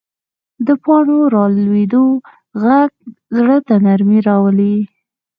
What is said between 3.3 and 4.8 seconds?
زړه ته نرمي راولي